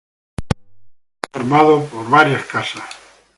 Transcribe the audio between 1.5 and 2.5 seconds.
alto es el nuevo y está formado por varias